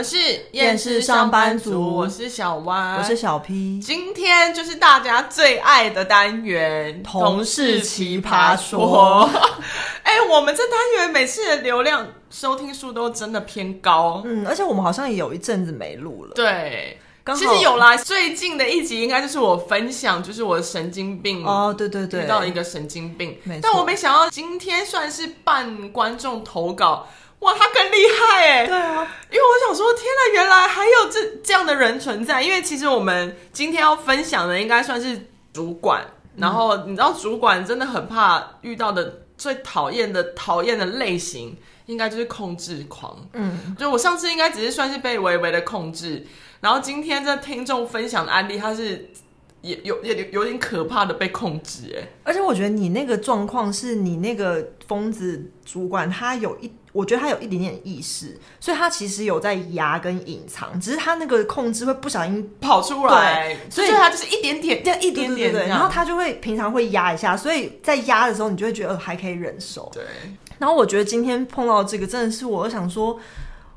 [0.00, 3.78] 们是厌世上班族，我是小歪，我是小 P。
[3.80, 9.28] 今天就是大家最爱的单元——同事奇葩说。
[10.02, 16.32] 哎、欸，我们这单元每次的流量收听数都真的偏高，嗯，而且我们好像也有一阵子没录了。
[16.34, 16.98] 对，
[17.36, 23.36] 其实有啦，最近的一集应该就是我分享，就是我的神经病哦，对对对，遇到一个神经病。
[23.60, 27.06] 但我没想到今天算是半观众投稿。
[27.40, 28.66] 哇，他更厉害哎！
[28.66, 32.42] 对啊，因为我想说，天呐，原来还有这这样的人存在。
[32.42, 35.18] 因为其实我们今天要分享的，应该算是
[35.50, 36.04] 主管。
[36.34, 43.16] 嗯、然后你知道，主管真的很怕遇到的最讨厌的讨厌的类型，应该就是控制狂。
[43.32, 46.26] 嗯，就我上次应该只是算是被微微的控制，
[46.60, 49.08] 然后今天这听众分享的案例，他是
[49.62, 52.06] 也有也有，有点可怕的被控制哎。
[52.22, 56.70] 而且我觉得你那个状况是你那个疯子主管，他有一。
[56.92, 69.88] 我觉得他有一点点意识，所以他其实有在压跟隐藏，只是他那个控制会不小心跑出来，所以他就是一点点，这样一点点，然后他就会平常会压一下，所以在压的时候，你就会觉得还可以忍受。
[69.92, 70.02] 对。
[70.58, 73.18] 然后我觉得今天碰到这个，真的是我想说，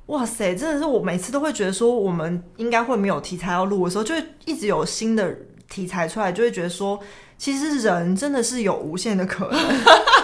[0.08, 5.34] 哇塞，真的是我每次都会觉得说，我们应该会没有题材要录的时候，就会一直有新的
[5.70, 7.00] 题材出来，就会觉得说，
[7.38, 9.60] 其实人真的是有无限的可能。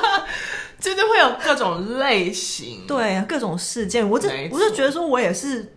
[0.80, 4.10] 真的会有各种类型，对，各种事件。
[4.10, 5.74] 我这我就觉得说，我也是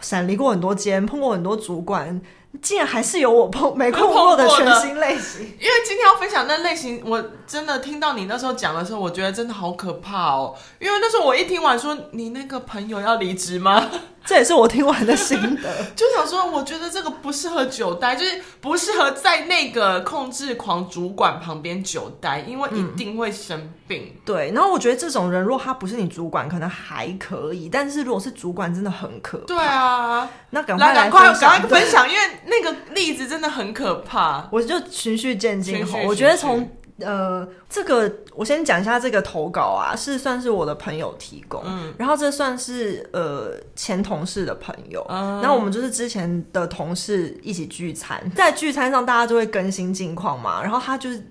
[0.00, 2.20] 闪离过很多间，碰过很多主管，
[2.62, 5.42] 竟然还是有我碰没碰过的全新类型。
[5.42, 10.54] 因为今天要分享那类型，我真的听到你那时候讲的时候，我觉得真的好可怕哦。
[10.78, 13.88] 因为那时候我一听完说，你那个朋友要离职吗？
[14.26, 24.10] 这也是我听完的心得， 就想说，我觉得这个不适合久待，就是不适合在那个控制狂主管旁边久待，因为一定会生病。
[24.12, 29.44] 嗯、对，然后我觉得这种人，如果他不是你主管，可能还可以；但是如果是主管，真的很可怕。
[29.44, 34.48] 对啊，那赶快来赶快赶快分享，因为那个例子真的很可怕。
[34.52, 36.68] 我就循序渐进，我觉得从。
[36.98, 51.22] 呃，这个我先讲一下这个投稿啊，是算是我的朋友提供，嗯，然后这算是呃前同事的朋友，嗯，然后我们就是之前的同事一起聚餐，在聚餐上大家就会更新近况嘛，然后他就是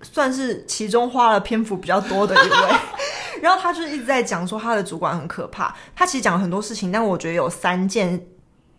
[0.00, 2.76] 算是其中花了篇幅比较多的一位，
[3.42, 8.24] 然后他就是一直在讲说他的主管很可怕，他其实讲了很多事情，但我觉得有三件。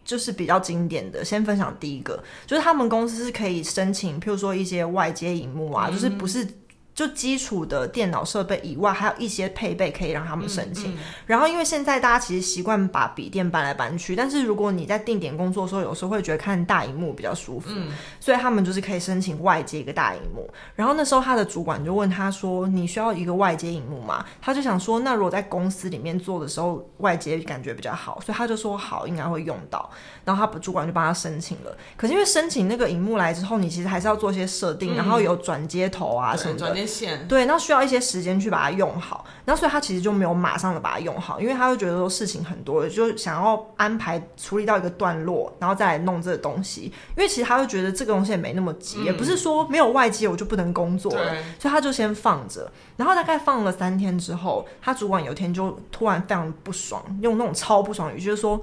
[0.05, 6.47] 就是比较经典的，先分享第一个，就是他们公司是可以申请，譬如说一些外接荧幕啊，就是不是。
[6.95, 10.93] 就基础的电脑设备以外，还有一些配备可以让他们申请。
[10.93, 17.89] 嗯嗯、然后，因为现在大家其实习惯把笔电搬来搬去，但是如果你在定点工作的时候，有时候会觉得看大荧幕比较舒服，嗯、
[18.21, 20.49] 所以他们就是可以申请外接一个大荧幕。
[20.73, 29.89] 然后那时候他的主管就问他说：“你需要一个外接荧幕吗？”他就想说：“那如果在公司里面做的时候，外接感觉比较好。”所以他就说：“好，应该会用到。”
[30.23, 31.77] 然后他主管就帮他申请了。
[31.97, 36.84] 可是因为申请那个荧幕来之后，你其实还是要做一些设定，嗯、然后有转接头啊什么的。
[36.85, 46.91] 线对，那需要一些时间去把它用好，那所以他其实就没有马上的把它用好，因为他会觉得说事情很多，就想要安排处理到一个段落，然后再来弄这个东西。
[47.15, 52.71] 因为其实他会觉得这个东西也没那么急，嗯、也不是说没有外接我就不能工作了，所以他就先放着。
[52.97, 58.61] 然后大概放了三天之后，他主管有一天就突然非常不爽，用那种超不爽语就是说：“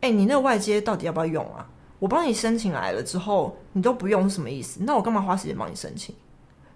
[0.00, 1.66] 哎、欸，你那个外接到底要不要用啊？
[1.98, 4.80] 我帮你申请来了之后，你都不用是什么意思？
[4.84, 6.14] 那我干嘛花时间帮你申请？”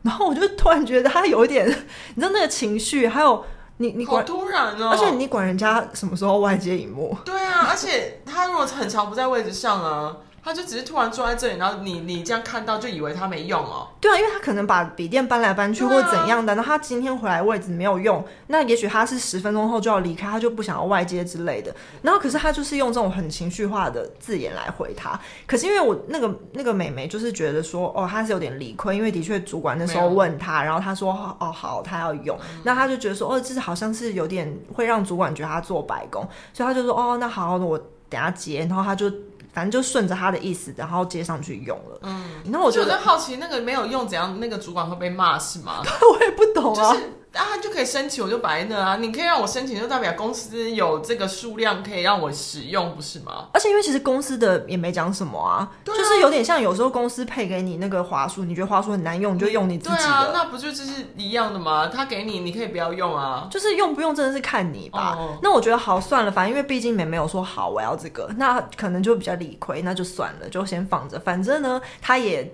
[0.03, 3.45] 然后我就突然觉得他有一点，你知道那个情绪，还有
[3.79, 7.17] 你你管突然哦，而且你管人家什么时候外接荧幕？
[7.25, 10.17] 对啊，而且他如果很常不在位置上啊。
[10.45, 13.89] 他就只是突然坐在这里，然后你你这样看到就以为他没用哦。
[14.01, 21.73] 对啊，因为他可能把笔电搬来搬去或怎样的，然后他今天回来位置没有用，那也许他是十分钟后就要离开，他就不想要外接之类的。
[22.03, 25.19] 然后可是他就是用这种很情绪化的字眼来回他。
[25.47, 37.79] 可是因为我那个那个美眉就是觉得说，哦，他是有点理亏，因为的确主管那时候问他，然后他说，哦好，他要用，那他就觉得说，哦，这是好像是有点会让主管觉得他做白工，所以他就说，哦，那好，我
[38.09, 39.09] 等下接，然后他就。
[39.52, 41.99] 反正就顺着他的意思，然后接上去用了。
[42.02, 45.82] 嗯，那我觉得好奇那个没有用怎样，那个主管会被骂是吗？
[46.12, 46.93] 我也不懂啊。
[46.93, 48.96] 就是啊，就可以申请，我就摆在那啊。
[48.96, 53.49] 你可以让我申请，就代表公司有这个数量可以让我使用，不是吗？
[53.55, 60.02] 而且因为其实公司的也没讲什么啊，啊就是有点像有时候公司配给你那个华数，你觉得华数很难用，你就用你自己的。
[60.02, 61.88] 对啊，那不就就是一样的吗？
[61.88, 63.49] 他给你，你可以不要用啊。
[63.50, 65.17] 就是用不用真的是看你吧。
[65.19, 71.19] 哦、那我觉得好算了，反正因为毕竟没没有说好我要这个，那可能就比较理亏，那就算了，就先放着。
[71.19, 72.52] 反正呢，他也。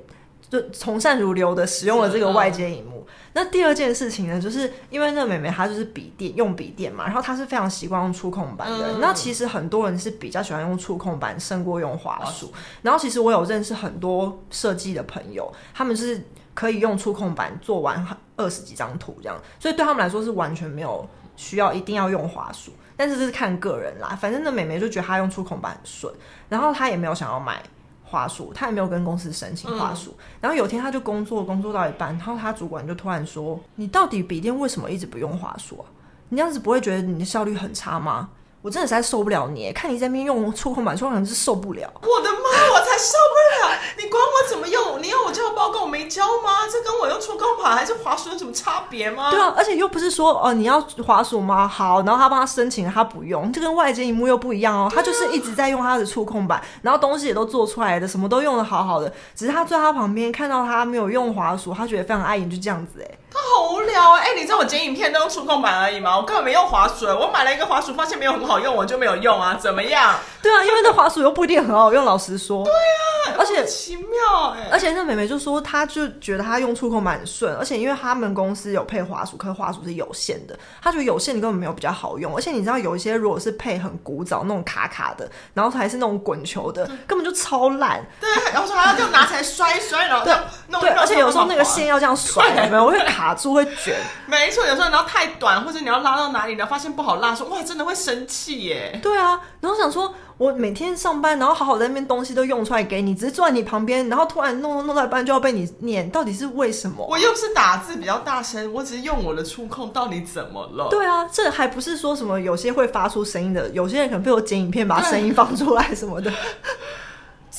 [0.50, 3.06] 就从善如流的使用了这个外接荧幕。
[3.34, 8.98] 那第二件事情呢，就是因为那个妹妹她就是笔电用笔电嘛，然后她是非常习惯用触控板的。
[8.98, 12.52] 那、嗯、其实很多人是比较喜欢用触控板胜过用滑鼠。
[12.82, 16.24] 然后其实我有认识很多设计的朋友，他们是
[16.54, 18.04] 可以用触控板做完
[18.36, 21.06] 二十几张图这样，所以对他们来说是完全没有
[21.36, 22.72] 需要一定要用滑鼠。
[22.96, 26.12] 但是这是看个人啦，反正那妹妹就觉得她用触控板很顺，
[26.48, 27.62] 然后她也没有想要买。
[28.10, 30.14] 滑鼠，他也没有跟公司申请话术。
[30.19, 35.84] 嗯、然后有天他就工作，工作到一半，然后他主管就突然说：“你到底笔电为什么一直不用话术啊？
[36.31, 41.88] 你这样子不会觉得你的效率很差吗？”我真的实在受不了你，看你在那边用触控板，触控板是受不了。
[42.02, 43.78] 我的妈，我才受不了！
[43.96, 45.00] 你管我怎么用？
[45.00, 46.66] 你要我交报告，我没交吗？
[46.70, 49.31] 这跟我用触控板还是滑鼠有什么差别吗？
[49.31, 51.69] 对啊，而且又不是说哦，你要滑鼠吗？
[51.69, 54.90] 好，然后他帮他申请，他不用，这跟外接荧幕又不一样哦。
[54.93, 63.19] 他就是一直在用他的触控板，然后东西也都做出来的，什么都用的好好的，只是他坐在他旁边看到他没有用滑鼠，他觉得非常碍眼，就这样子哎。
[63.31, 64.34] 他好无聊哎、欸！
[64.34, 66.16] 你知道我剪影片都用触控板而已吗？
[66.16, 67.05] 我根本没用滑鼠。
[67.06, 69.54] 我买了一个滑鼠，发现没有很好用，我就没有用啊。
[69.54, 70.14] 怎么样？
[70.42, 72.04] 对啊，因为那滑鼠又不一定很好用。
[72.04, 74.68] 老实说，对啊，而且奇妙哎、欸。
[74.72, 82.34] 而且那美美就说，她就觉得她用触控蛮顺，而且因为他们公司有配滑鼠，可是滑鼠是有线的，她觉得有线的根本没有比较好用。
[82.34, 88.04] 而且你知道，有一些如果是配很古早那种卡卡的，然后还是那种滚球的，根本就超烂。
[88.20, 90.34] 对，然后说还要这样拿起来摔一摔，然后对
[90.80, 93.96] 对，而且有时候那个线要这样甩，有没有会卡住会卷。
[94.26, 98.99] 没错，有时候你要太短，或者你要拉到哪里，然后发现不好拉，说哇，真的会生气耶。
[99.02, 107.06] 对啊，然后想说，我每天上班，然后好好在那边东西都用出来给你，只是坐在你旁边，然后突然弄弄弄到一半就要被你念，到底是为什么？
[107.08, 110.88] 我又不是打字比较大声，我只是用我的触控，到底怎么了？
[110.90, 116.32] 对啊，这还不是说什么有些会发出声音的，有些人可能被我剪影片把声音放出来什么的。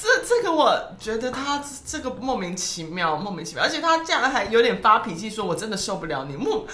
[0.01, 6.65] 这这个我觉得他这个莫名其妙，莫名其妙，而且他竟然还有点发脾气，说我真的受不了你，莫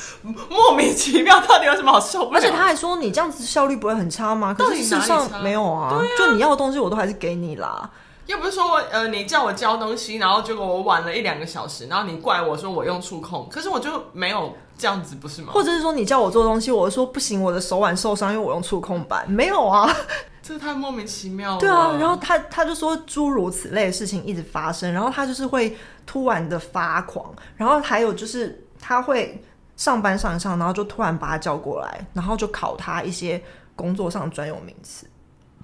[0.50, 2.40] 莫名其妙，到底有什么好受不了？
[2.40, 4.54] 而且他还说你这样子效率不会很差吗？
[4.54, 7.90] 可是事实上没有啊，啊就你要的东西我都还是给你啦。
[8.28, 15.54] 又不是说我呃你叫我交东西，然后结果我晚了一两个小时，然后你怪我说我用触控，可是我就没有这样子，不是吗？
[15.54, 19.94] 或者是说你叫我做东西，我说不行，我的手腕受伤，因为我用触控板，没有啊。
[20.42, 21.60] 这太莫名其妙了。
[21.60, 25.76] 对啊，然后他他就说诸如此类的事情一直发生，然后他就是会
[26.06, 29.44] 突然的发狂，然后还有就是他会
[29.76, 33.42] 上班上一上，然后就突然把他叫过来，然后就考他一些
[33.76, 35.08] 工作上专有名词。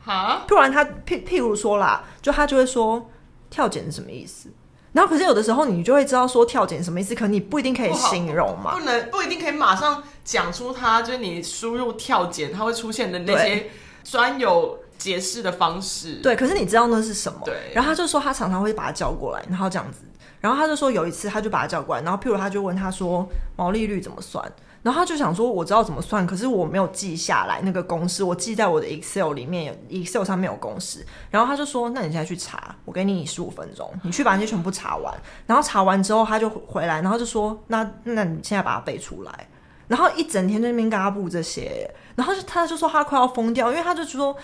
[0.03, 0.43] 哈？
[0.47, 3.09] 突然他譬譬如说啦，就他就会说
[3.49, 4.49] 跳剪是什么意思？
[4.93, 13.69] 然后可是有的时候你就会知道说跳剪什么意思，可你不一定可以形容嘛，不，不能不一定可以马上讲出它，就是你输入跳剪它会出现的那些。
[14.03, 17.39] 专有解释的方式，对，可是你知道那是什么？
[17.45, 17.71] 对。
[17.71, 19.99] 然后他就说他常常会把他叫过来，然后这样子。
[20.41, 24.43] 然后他就说有一次他就把他叫过来，然后譬如他就问他说毛利率怎么算？
[24.83, 31.05] 然后他就想说我知道怎么算，可是我没有记下来那个公式，我记在我的 Excel 里面，Excel 上面有公式。
[31.29, 35.13] 然后他就说那你现在去查，我给你十五分钟，你去把那些全部查完。
[35.45, 39.47] 然后查完之后他就回来，然后就说那那你现在把它背出来。
[39.87, 44.35] 然后一整天在那边嘎布这些，然后就他就说他快要疯掉，因为他就说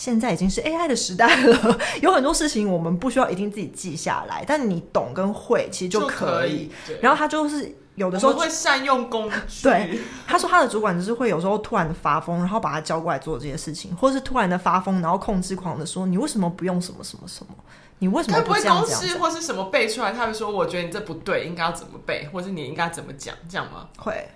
[0.00, 6.72] 现在已经是 AI 的时代了， 有很多事情我们不需要一定自己记下来，但你懂跟会其实就可以。
[6.86, 9.64] 可以然后他就是有的时候会善用工具。
[9.68, 17.54] 对，他说他的主管就是会有时候突然的发疯，然后把他叫过来做这些事情，或是突然的发疯，然后控制狂的说你为什么不用什么什么什么？
[17.98, 18.76] 你为什么不这样讲？
[18.76, 20.12] 他不会公式或是什么背出来？
[20.12, 23.34] 他会说我觉得你这不对，应该要怎么背，或是你应该怎么讲？
[23.46, 23.86] 这样吗？
[23.98, 24.26] 会。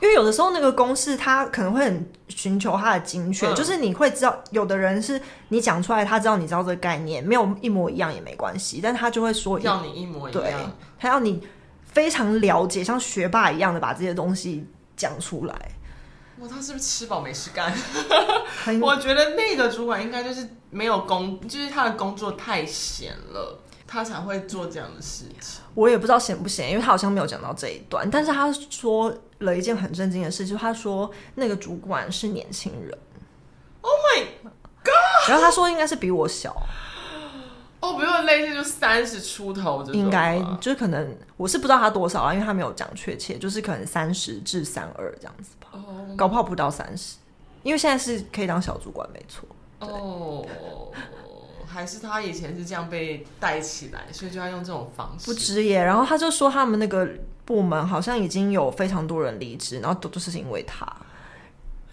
[0.00, 10.54] 因为有的时候那个公式，他可能会很寻求它的精确，嗯、就是你会知道，有的人是你讲出来，他知道你知道这个概念，没有一模一样也没关系，但他就会说要你一模一样，对，
[10.98, 11.40] 他要你
[11.84, 15.54] 非常了解，像学霸一样的把这些东西讲出来。
[16.40, 17.72] 哇，他是不是吃饱没事干？
[18.82, 23.58] 我觉得那个主管应该就是没有工，就是他的工作太闲了。
[23.86, 28.08] 他才会做这样的事情，我也不知道闲不闲，因为他好像没有讲到这一段。
[28.10, 32.98] 但是他说了一件很震惊的事，就是他说那个主管是年轻人。
[33.82, 34.24] Oh my
[34.82, 35.28] god！
[35.28, 36.54] 然后他说应该是比我小。
[37.78, 45.68] 哦，不用类似就三十出头，应该就是可能我是不知道他多少啊，因为他没有讲确切，就是可能三十至三二这样子吧。
[45.72, 46.16] 哦，oh.
[46.16, 47.16] 搞不好不到三十，
[47.62, 49.46] 因为现在是可以当小主管，没错。
[49.78, 49.88] 哦。
[49.88, 50.46] Oh.
[51.76, 55.26] 还是他以前是这样被带起来，所以就要用这种方式。
[55.26, 57.06] 不止耶，然后他就说他们那个
[57.44, 60.90] 部门好像已经有非常多人离职，然后都都是因为他。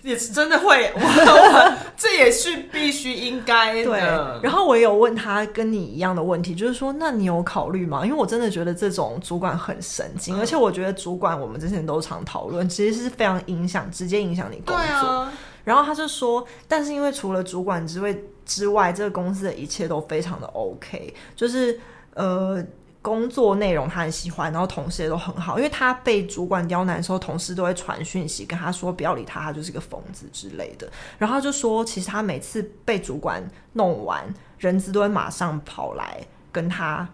[0.01, 3.83] 也是真的会，我我这也是必须应该的。
[3.83, 3.99] 对，
[4.41, 8.05] 然后我也有问他跟你一样的问题，就是说，那你有考虑吗？
[8.05, 14.75] 因为我真的觉得这种主管很神经，嗯、而且我觉得主管我们之前都常讨论，其实是非常影响，直接影响你工作。
[14.75, 15.33] 啊、
[15.63, 21.79] 然后他就说，但是因为除了主管之位之外，这个公司的一切都非常的 OK，就是
[22.13, 22.63] 呃。
[23.03, 25.57] 工作内容他很喜欢，然后同事也都很好。
[25.57, 30.89] 因为他被主管刁难的时候，同事都会传讯息跟他说不要理他，他就是个疯子之类的。
[31.17, 33.43] 然后他就说，其实他每次被主管
[33.73, 34.23] 弄完，
[34.57, 37.05] 人资都会马上跑来跟他，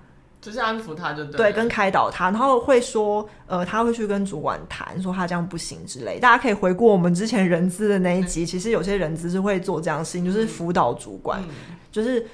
[0.42, 6.20] 就是安抚他就对，对，跟开导他，然后会说，呃，他会去跟主管谈，说他这样不行之类。
[6.20, 12.26] 大家可以回顾我们之前人资的那一集，嗯、其实有些人资是会做这样的事情，就是辅导主管，嗯、就是，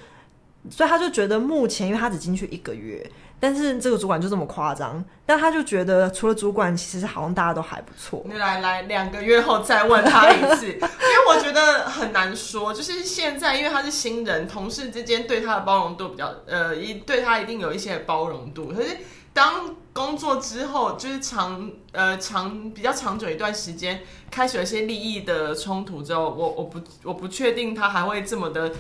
[0.69, 3.09] 所以他就觉得目前，因为他只进去一个月。
[3.45, 8.23] 但是这个主管就这么夸张，但他就觉得除了主管，其实好像大家都还不错。
[8.25, 12.73] 你来来，两个月后再问他一次， 因为我觉得很难说。
[12.73, 18.73] 就是现在，因为他是新人，同事之间对他的包容度比较，呃，一对他一定有一些包容度。
[18.73, 18.97] 可是
[19.31, 28.71] 当工作之后，就是长呃长比较长久一段时间，开始有一些利益的冲突之后，我我不我不确定他还会这么的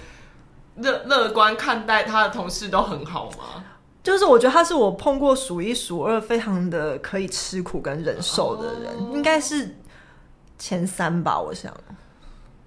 [0.77, 3.63] 乐乐观看待他的同事都很好吗？
[4.05, 9.75] 就是我觉得他是我碰过数一数二非常的可以吃苦跟忍受的人，应该是
[10.59, 11.73] 前三吧，我想。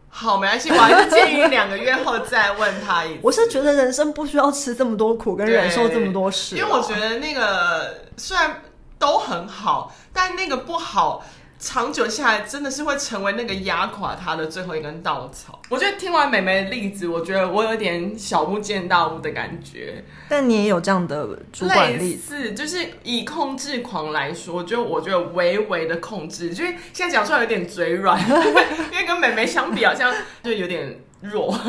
[0.09, 3.21] 好，没关系，我还是建议两个月后再问他一次。
[3.23, 8.61] 我是觉得人生不需要吃这么多苦跟忍受这么多事，因为我觉得那个虽然
[8.99, 11.25] 都很好，但那个不好。
[11.59, 15.61] 长久下来，真的是会成为那个压垮他的最后一根稻草。
[15.69, 20.05] 我觉得听完美眉的例子，我觉得我有点小巫见大巫的感觉。
[20.29, 28.19] 但你也有这样的主管例子，类似，就是以控制狂来说，就我觉得微微的控制，就是现在讲出来有点嘴软，
[28.93, 31.01] 因为跟美眉相比，好像就有点。
[31.21, 31.53] 弱，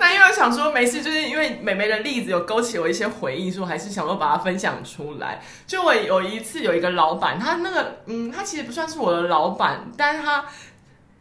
[0.00, 5.40] 那因为我想说没事，就是因为美眉的例子有勾起我一些回忆，所以我还是想说把它分享出来。
[5.66, 10.44] 就我有一次有一个老板，他那个嗯，他其实不算是我的老板，但是他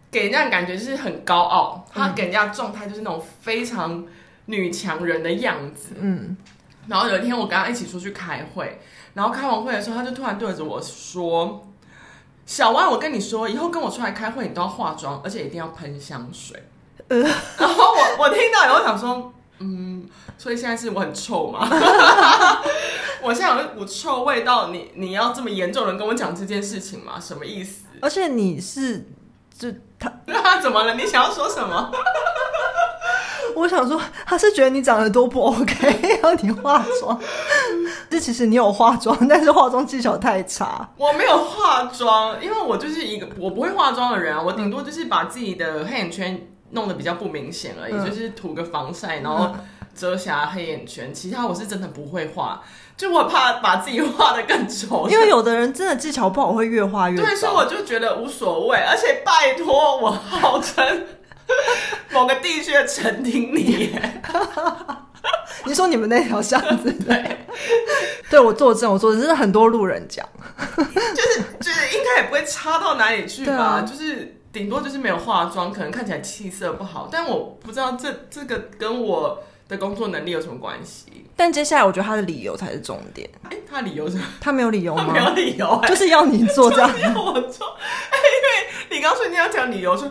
[0.10, 4.04] 给人家感觉就是很高傲，他给人家状态就是那种非常
[4.46, 5.96] 女强人的样子。
[6.00, 6.36] 嗯，
[6.88, 8.80] 然后有一天我跟他一起出去开会，
[9.14, 11.68] 然后开完会的时候，他就突然对着我说
[12.48, 16.64] ：“小万，我跟你说，以后跟我出来开会，你都要化妆，而且一定要喷香水。”
[17.10, 17.18] 呃，
[17.60, 20.08] 然后我我听到以后想说，嗯，
[20.38, 21.68] 所以现在是我很臭吗？
[23.22, 27.14] 我现在有一股臭味道，你你要这么严重的跟我讲这件事情吗？
[27.20, 27.86] 什么意思？
[28.02, 29.08] 而且你是
[29.58, 30.96] 就他他 怎么了？
[30.96, 31.92] 你想要说什么？
[33.56, 37.18] 我想说他是觉得你长得多不 OK，要你化妆。
[38.10, 40.88] 这其实你有化妆，但是化妆技巧太差。
[40.98, 46.48] 我没有化妆，因为我就是一个我不会化妆的人啊，我顶多就是把自己的黑眼圈。
[46.76, 49.56] 弄得比较不明显而已，嗯、就是涂个防晒，然后
[49.96, 51.10] 遮瑕黑眼圈。
[51.10, 52.62] 嗯、其他我是真的不会画，
[52.96, 55.08] 就我怕把自己画的更丑。
[55.10, 57.20] 因为有的人真的技巧不好，会越画越。
[57.20, 58.78] 对，所以我就觉得无所谓。
[58.78, 61.08] 而且拜托，我号称
[62.12, 63.98] 某个地区的陈经理。
[65.66, 67.38] 你说你们那条巷子 对？
[68.30, 70.28] 对，我作证，我作证，真的很多路人讲，
[70.78, 74.36] 就是就是应该也不会差到哪里去吧，啊、就是。
[74.56, 81.26] 顶多就是没有化妆，可能看起来气色不好，但我不知道这这个跟我的工作能力有什么关系。
[81.36, 83.30] 但接下来我觉得他的理由才是重点。
[83.44, 84.18] 哎、欸，他的理由是？
[84.40, 85.12] 他没有理由吗？
[85.12, 86.90] 没有理由、欸，就是要你做这样。
[87.02, 87.68] 要我做？
[88.10, 90.10] 哎、欸，因为你刚说你要讲理由说。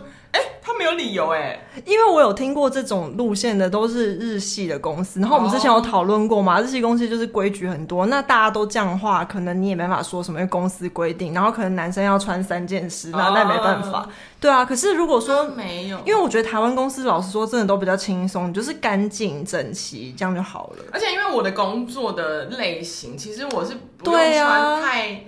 [0.64, 5.20] 哎，他没有理由哎，因为我有听过这种路线的，都是日系的公司。
[5.20, 11.34] 然后我们之前有讨论过嘛，日系公司就是规矩很多，那大家都这样的话，可能你也没法说什么，因为公司规定。
[11.34, 14.08] 然后可能男生要穿三件式，那那没办法。
[14.40, 20.84] 对啊，可是如果说没有，因为我觉得台湾公司老实说真的都比较轻松，就是干净整齐这样就好了。
[20.92, 25.24] 而且因为我的工作的类型，其实我是不用穿太。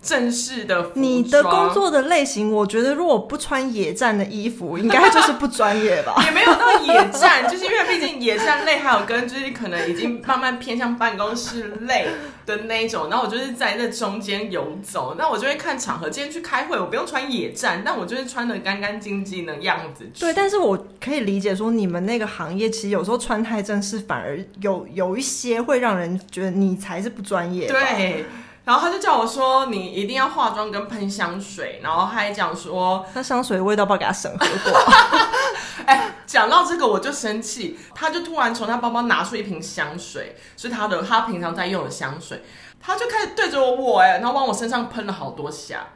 [0.00, 6.14] 正式的，你的工作的类型，我觉得如果不穿野战的衣服，应该就是不专业吧？
[6.24, 12.06] 也没有到野战， 就是因为毕竟野战类还有跟就是可能已经慢慢偏向办公室类
[12.46, 16.08] 的那一种，然后我就是在那中间游走，那我就会看场合。
[16.08, 20.08] 今天去开会，我不用穿野战，但我就是穿的干干净净的样子。
[20.18, 27.66] 对，但是我可以理解说，你们那个行业其实有时候穿太正式，反而有有一些会让人觉得你才是不专业。
[27.66, 28.24] 对。
[28.68, 34.78] 然后他就叫我说：“你一定要化妆跟喷香水。”然后他还讲说：“那香水的味道不要给他审核过。
[35.86, 42.42] ”哎，讲到这个我就生气，他就突然从他包包拿出一瓶香水，是他的他平常在用的香水，
[42.78, 45.86] 他就开始对着我，哎，然后往我身上喷了好多下。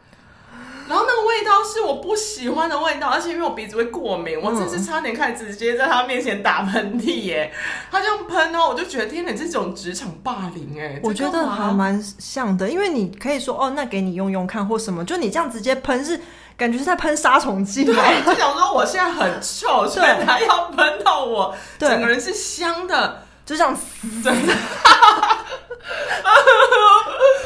[0.93, 7.51] 然后那个味道是我不喜欢的味道，而且因为我鼻子会过敏，我这次差点开始直接在他面前打喷嚏耶！
[7.91, 11.01] 他这样喷哦，我就觉得天哪，这种职场霸凌哎！
[11.03, 16.21] 我觉得还蛮像的，因为你可以说哦，那给你用用看或什么，就你这样直接喷是
[16.59, 17.95] 感觉是在喷杀虫剂，对，
[18.27, 23.75] 就想说我现在很臭，所以他要喷到我，整个人是香的，就这样
[24.23, 24.35] 对。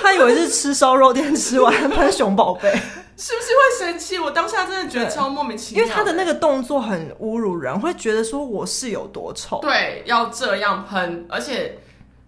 [0.02, 2.80] 他以为是吃烧肉店吃完喷熊宝贝，
[3.16, 4.18] 是不是会生气？
[4.18, 9.58] 我当下真的觉得超莫名其妙，因为他的那个动作很侮辱人，会觉得说我是有多臭。
[9.60, 11.78] 对，要这样喷，而且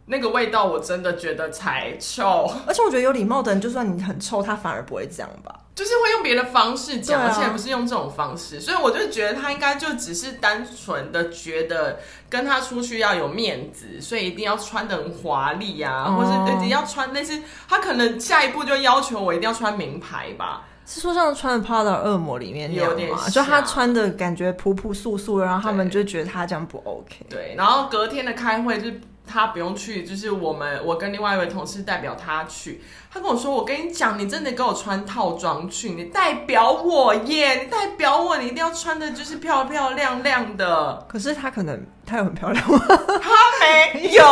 [0.07, 2.51] 那个味道我真的觉得才臭。
[2.67, 5.55] 而且我觉得有礼貌的人，就算你很臭，他反而不会这样吧。
[5.75, 20.65] 就是会用别的方式讲，啊、而且不是用这种方式，所以我就觉得他应该就只是单纯的觉得跟他出去要有面子，所以一定要穿的很华丽啊，哦、或是一定要穿那些他可能下一步就要求我一定要穿名牌吧？
[20.89, 23.29] 是说像穿的《Prada 恶魔》里面有点嘛？
[23.29, 27.27] 就他穿的感觉朴朴素素，然后他们就觉得他这样不 OK。
[27.29, 29.01] 对，然后隔天的开会就是。
[29.31, 32.81] 他不用去，就是我们我跟另外一位同事代表他去。
[33.13, 42.79] 他跟我说：“我跟你讲，你真的给我穿套装去，你代表我耶，你代表我，你一定要穿的就是漂漂亮亮的。”可是他可能他有很漂亮吗？
[42.89, 43.31] 他
[43.61, 44.25] 没有。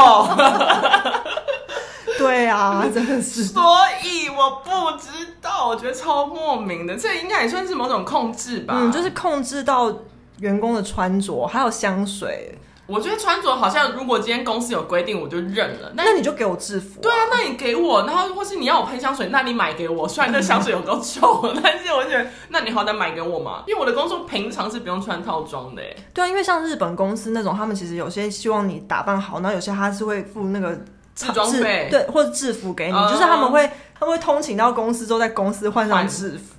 [2.18, 3.44] 对啊， 真的是。
[3.44, 3.62] 所
[4.02, 5.08] 以我不知
[5.40, 6.96] 道，我觉得超莫名的。
[6.96, 8.74] 这应该也算是某种控制吧？
[8.76, 9.92] 嗯，就是控制到
[10.40, 12.58] 员工的穿着，还有香水。
[12.88, 15.90] 我觉得穿着好像，如果今天公司有规定，我就认了。
[15.96, 17.00] 那你就给我制服。
[17.00, 20.06] 对啊，那你给我，然后或是你要我喷香水，那你买给我。
[20.06, 23.64] 虽然那香水有够臭， 但是我觉得，那你好歹买给我嘛。
[23.66, 25.82] 因为我的工作平常是不用穿套装的。
[26.14, 30.78] 对啊，因为像日本公司那种，他们其实有些希望你打扮好，然后有些他是会付那个
[31.16, 33.68] 制装费，对，或者制服给你，就是他们会
[33.98, 36.54] 他们会通勤到公司之后，在公司换上制服，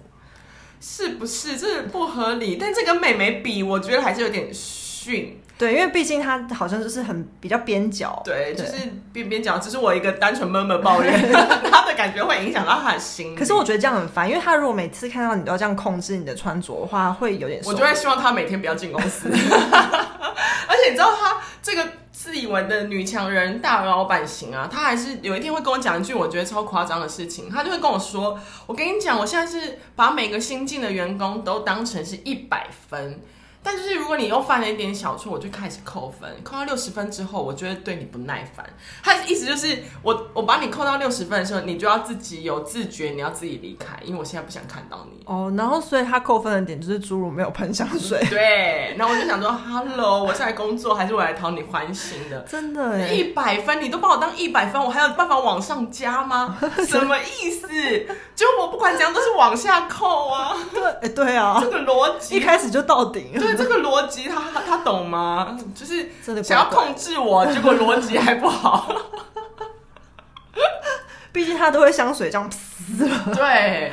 [0.81, 1.55] 是不是？
[1.55, 2.57] 这不合理。
[2.59, 5.41] 但这跟美眉比，我觉得还是有点逊。
[5.59, 8.73] 对，因为毕竟他好像就是很比较边角，对，就是
[9.11, 11.11] 边边角，只是我一个单纯闷闷抱怨，
[11.71, 13.35] 他的感觉会影响到他的心。
[13.35, 17.59] 可是我觉得这样很烦，因为他如果每次看到你都要这样控制你的穿着的话，会有点。
[17.65, 19.29] 我就会希望他每天不要进公司。
[20.69, 33.19] 而且你知道他这个自以为的女强人大老板型啊，他还是有一天会跟我讲一句我觉得超夸张的事情，他就会跟我说：“我跟你讲，我现在是把每个新进的员工都当成是一百分。”
[33.67, 38.65] 但就是如果你又犯了一点小错，我就开始扣分，扣到六十分之后，我就会对你不耐烦。
[39.03, 45.21] 他的意思就是我我把你扣到六十分的时候，你就要自己有自觉，你要自己离开，因为我现在不想看到你。
[45.25, 48.25] 哦，然后所以他扣分的点就是侏儒没有喷香水。
[48.31, 52.39] 对，然后我就想说，Hello，我是来工作还是我来讨你欢心的？
[52.43, 56.57] 真的耶，一百分你都把我当一百分，我还有办法往上加吗？
[56.87, 57.67] 什么意思？
[58.33, 60.55] 就我不管怎样都是往下扣啊。
[60.73, 63.33] 对，哎，对啊， 这个逻辑一开始就到顶。
[63.33, 63.56] 对。
[63.57, 65.57] 这个逻辑他他懂吗？
[65.73, 66.09] 就是
[66.43, 68.89] 想要控制我，结果逻辑还不好。
[71.33, 72.49] 毕竟他都会香水这样。
[73.33, 73.91] 对。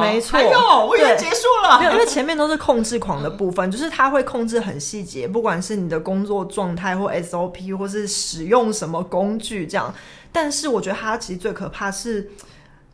[0.00, 0.38] 没错。
[0.38, 1.78] 哎呦，我以为结束了。
[1.78, 9.94] 没有，因为前面都是控制狂的部分，就是他会控制很细节，不管是你的工作状态或 SOP，或是使用什么工具这样。
[10.32, 12.30] 但是我觉得他其实最可怕是，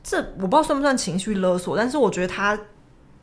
[0.02, 2.58] 这我不知道算不算情绪勒索，但是我觉得他。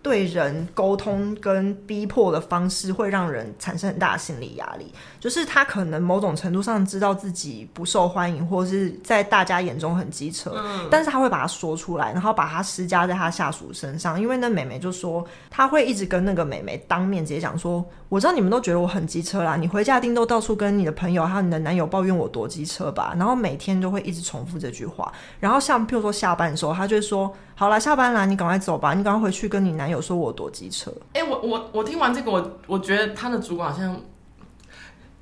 [0.06, 14.22] 对人沟通跟逼迫的方式会让人产生很大的心理压力，就是他可能某种程度上知道自己不受欢迎，或是在大家眼中很机车，嗯，但是他会把它说出来，然后把它施加在他下属身上。
[14.22, 25.12] 因为那美眉就说，他会一直跟那个美眉当面直接讲说，我知道你们都觉得我很机车啦，你回家一定都到处跟你的朋友还有你的男友抱怨我多机车吧，然后每天都会一直重复这句话。
[25.40, 27.36] 然后像譬如说下班的时候，他就会说。
[27.56, 28.94] 好了，下班啦，你赶快走吧。
[28.94, 30.92] 你赶快回去跟你男友说我躲机车。
[31.14, 34.00] 哎、欸，我我我听完这个，我我觉得他的主管好像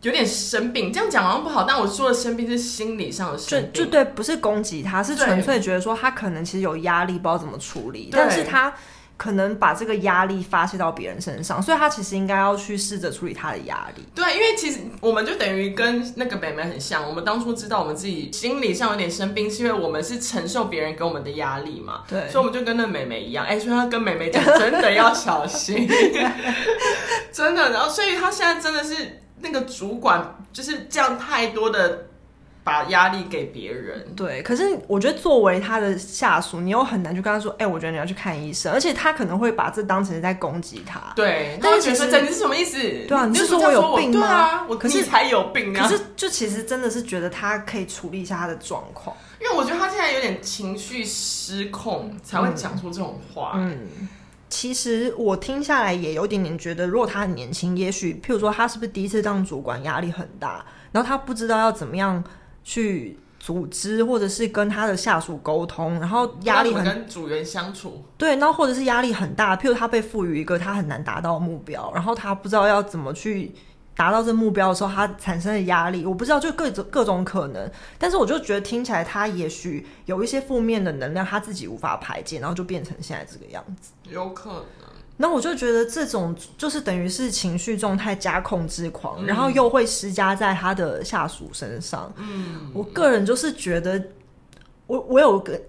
[0.02, 0.92] 有点生病。
[0.92, 3.72] 这样讲好像不好，但我说的生病是心理上的生病。
[3.74, 8.10] 就就对，不是攻击他，是纯粹觉得说他可能其实有压力，不知道怎么处理。
[8.12, 8.74] 但是他。
[9.16, 14.04] 可能把这个压力发泄到别人身上，所以他其实应该要去试着处理他的压力。
[14.14, 22.04] 对，因为其实我们就等于跟那个北美很像，我们当初知道我们自己心理上有点生病，是因为我们是承受别人给我们的压力嘛。
[22.08, 25.88] 对，所以我们就跟那美眉一样，哎，所以他跟美眉讲，真的要小心，
[27.32, 27.72] 真的。
[27.72, 32.08] 然后，所以他现在真的是那个主管，就是这样太多的。
[32.64, 34.06] 把压力给别人。
[34.16, 41.14] 对，可是我觉得作为他的下属，你又很难去跟他说，哎、欸，我觉得你要去看医生，而且他可能会把这当成是在攻击他。
[41.16, 42.80] 对，但是觉得你是什么意思？
[43.08, 44.20] 对啊，你是说我有病吗？
[44.20, 45.88] 对啊，我可是才有病啊。
[45.88, 53.54] 可是就其实真的是觉得他可以处理一下他的状况，因为我觉得他现在有点情绪失控，才会讲出这种话。
[53.56, 53.78] 嗯。
[54.00, 54.10] 嗯
[54.50, 62.24] 其实我听下来也有点点觉得，如果他很年轻，也许譬如说他是不是第一次当主管，压力很大，然后他不知道要怎么样
[62.64, 73.54] 去组织，或者是跟他的下属沟通，然后压力很跟组员相处，对，然后或者是压力很大，譬如他被赋予一个他很难达到的目标，然后他不知道要怎么去。
[73.96, 77.72] 达到这目标的时候，他产生的压力，我不知道，就各种各种可能。
[78.00, 83.92] 但是我就觉得听起来，他也许有一些负面的能量，他自己无法排解，然后就变成现在这个样子。
[84.10, 84.83] 有可能。
[85.18, 92.12] 那我就觉得这种就是等于是情绪状态加控制狂，嗯，然后又会施加在他的下属身上。
[92.18, 94.04] 嗯，我个人就是觉得，
[94.88, 95.60] 我我有个。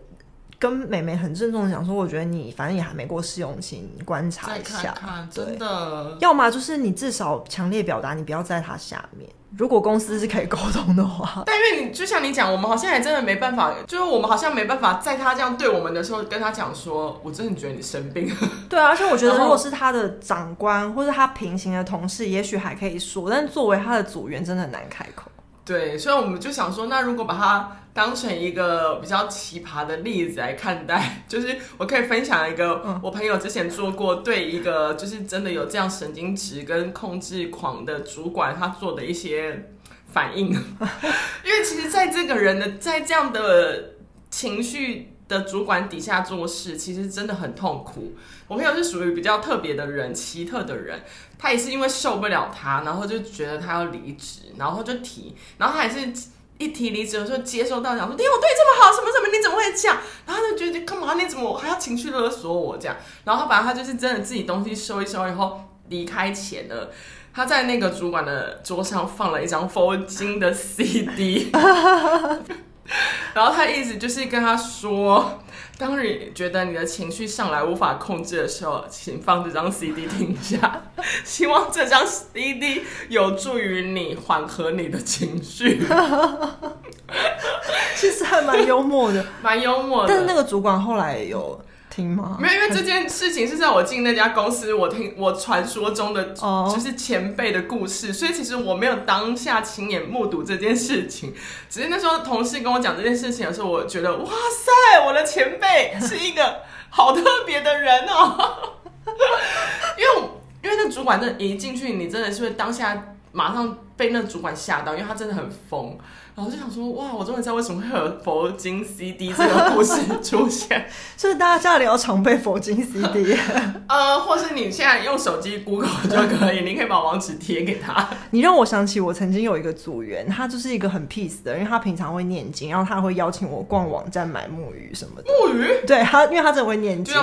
[0.64, 6.16] 跟美美很郑重的讲说，我觉得你反正也还没过试用期，你观察一下，看看真的。
[6.20, 9.28] 要么就是你至少强烈表达，你不要在他下面。
[9.58, 18.34] 如果公司是可以沟通的话， 但因为你就像你讲，我们好像也真的没办法，就是我们好像没办法在他这样对我们的时候，跟他讲说，我真的觉得你生病。
[18.70, 25.30] 对啊，而且我觉得如果是他的长官或者他平行的同事，也许还可以说，但作为他的组员，真的很难开口。
[25.64, 39.70] 对，所以我们就想说，那如果把它当成一个比较奇葩的例子来看待，就是我可以分享一个我朋友之前做过对一个就是真的有这样神经质跟控制狂的主管他做的一些
[40.12, 40.48] 反应，
[41.44, 43.94] 因为其实在这个人的在这样的
[44.28, 48.14] 情绪的主管底下做事，其实真的很痛苦。
[48.46, 51.02] 我朋友是属于比较特别的人，奇特的人。
[51.38, 56.12] 他也是因为受不了他，然后就觉得他要离职，然后就提，然后他也是
[56.58, 59.98] 一提离职的时候接受到讲说，天我对你这么好，什么什么，你怎么会这样？
[60.26, 61.14] 然后他就觉得干嘛？
[61.14, 62.96] 你怎么还要情绪勒索我这样？
[63.24, 66.88] 然后他反正他就是真的自己东西收一收以后离开前呢，
[67.34, 71.50] 他在那个主管的桌上放了一张佛经的 CD。
[73.34, 75.42] 然后他意思就是跟他说，
[75.78, 80.82] 当你觉得你的情绪上来无法控制的时候，请放这张 CD 听一下，
[81.24, 85.82] 希望这张 CD 有助于你缓和你的情绪。
[87.96, 90.08] 其实还蛮幽默的，蛮幽默的。
[90.08, 91.60] 但是那个主管后来有。
[91.94, 92.36] 听吗？
[92.40, 98.16] 没有，因为这件事情是在我进那家公司，我听我传说中的就是前辈的故事，oh.
[98.16, 101.32] 所以其实我没有当下亲眼目睹这件事情，
[101.70, 108.80] 只是那时候同事跟我讲这件事情的时候，我觉得哇塞，我的前辈是一个 好特别的人哦，
[109.96, 110.28] 因为
[110.62, 115.98] 因为那主管真的，一进去你真的是会当下马上被那主管吓到，因为他真的很疯。
[116.36, 117.14] 然后就想说，哇！
[117.14, 120.84] 我终于知道为什么会有佛经 CD 这个故事出现，
[121.16, 123.38] 所以大家家里要常备佛经 CD。
[123.88, 128.08] 呃，或是你现在用手机 Google 就可以，你可以把网址贴给他。
[128.32, 135.28] 你让我想起我曾经有一个组员，他就是一个很 peace 的，因为他平常会念经，然后他会邀请我逛网站买木鱼什么的。
[135.28, 135.86] 木鱼？
[135.86, 137.14] 对他，因为他真的会念经。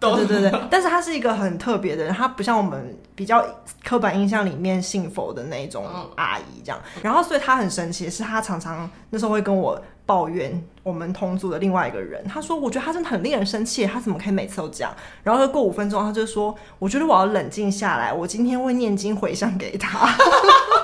[0.00, 3.44] 对对对对，但是他是一个很特别的人，他不像我们比较
[3.84, 5.84] 刻板印象里面信佛的那种
[6.14, 6.80] 阿姨这样。
[7.02, 20.08] 然后，所以他很神奇的是，他常常那时候会跟我抱怨我们同组的另外一个人，他说：“我觉得他真的很令人生气，他怎么可以每次都这样？”然后过五分钟，他就说：“我觉得我要冷静下来，我今天会念经回向给他。”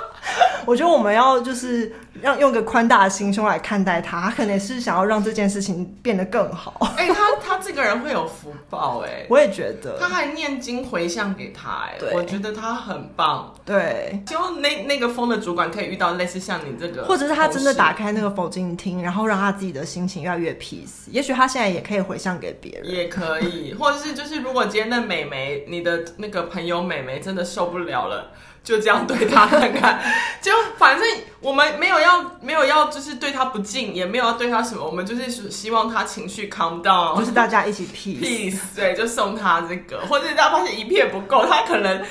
[0.66, 6.94] 我觉得我们要就是让用个宽大的心胸来看待他，他可能是想要让这件事情变得更好。
[6.96, 9.98] 哎、欸，他他这个人会有福报哎、欸， 我也觉得。
[9.98, 13.52] 他还念经回向给他哎、欸，我觉得他很棒。
[13.64, 21.08] 对，希望那那个疯的主管可以遇到类似像你这个，或者是他真的打开那个佛经听，然后让他自己的心情越来越 peace。
[21.10, 28.30] 也许他现在也可以回向给别人，也可以，或者是就是如果今天的美眉，你的那个朋友美眉真的受不了了。
[28.64, 30.00] 就这样对他看看，
[30.40, 31.06] 就反正
[31.40, 42.02] 我们没有要没有要就是对他不敬，也没有要对他什么，我们就是希望他情绪 calm down，就是大家一起 peace peace，对，就送他这个，或者他发现一片不够，他可能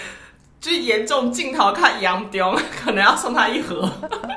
[0.61, 3.89] 就是严重镜头看杨丢，可能要送他一盒，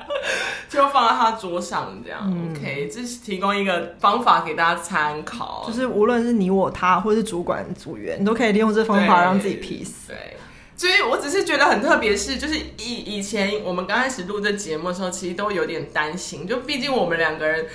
[0.70, 2.20] 就放在他桌上这样。
[2.24, 10.08] 嗯、OK，这是提供一个方法给大家参考，就是无论是你我他，或是主管组员，你都可以利用这方法让自己 peace。
[10.08, 10.34] 对。
[10.76, 17.66] 所以，我只是觉得很特别，是就是以以前我们刚开始录这节目的时候，其实都有点担心，就毕竟我们两个人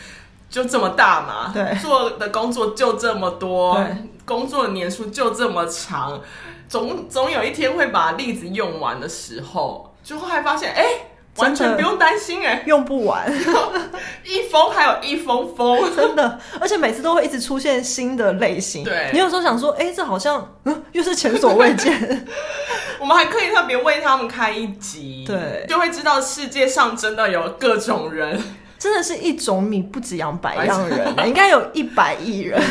[0.49, 3.83] 就这么大嘛，对，做的工作就这么多，
[4.25, 6.21] 工作的年数就这么长，
[6.69, 13.31] 总总有一天会把例子用完的时候，就会发现，哎、欸，完全不用担心哎，用不完，
[14.25, 18.83] 一封还有一封封， 真的，而且每次都会一直出现新的类型。
[18.83, 22.27] 对，你有时候想说，哎、欸，这好像嗯，又是前所未见。
[22.99, 28.39] 我们还可以特别为他们开一集，对，就会知道世界上真的有各种人，
[28.77, 32.61] 真的是一种米不止养百样人，应该有一百亿人，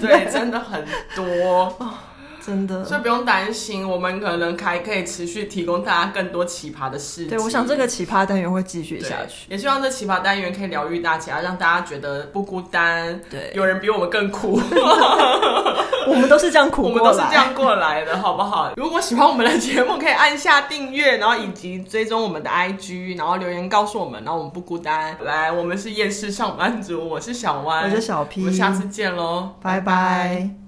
[0.00, 0.84] 对，真的很
[1.16, 1.74] 多。
[2.48, 7.28] 真的，所以不用担心，我们可能还可以持续提供大家更多奇葩的事情。
[7.28, 13.20] 对，我想这个奇葩单元会继续下去，也希望这奇葩单元可以疗愈大家，让大家觉得不孤单。
[13.28, 14.58] 对，有人比我们更苦，
[16.08, 18.72] 我们都是这样苦，我们都是这样过来的，好不好？
[18.76, 25.14] 如果喜欢我们的节目，可以按下订阅，然后以及追踪我们的 IG，然后留言告诉我们，然后我们不孤单。
[25.22, 30.58] 来，我们是夜市上班族，我是小弯，我是小 P，我们下次见喽，拜拜。